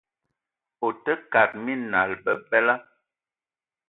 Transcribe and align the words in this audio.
Ote 0.87 1.13
kate 1.31 1.57
minal 1.65 2.11
bebela. 2.23 2.75